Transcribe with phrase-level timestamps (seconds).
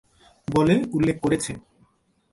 [0.47, 1.51] বলে উল্লেখ করেছে।